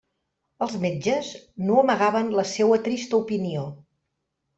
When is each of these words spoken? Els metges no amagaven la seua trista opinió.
Els 0.65 0.71
metges 0.85 1.27
no 1.67 1.75
amagaven 1.81 2.31
la 2.39 2.45
seua 2.53 2.79
trista 2.89 3.19
opinió. 3.25 3.67